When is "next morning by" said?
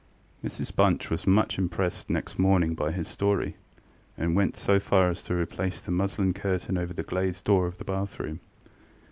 2.09-2.91